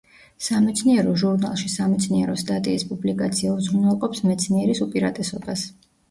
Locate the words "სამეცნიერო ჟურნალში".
0.43-1.67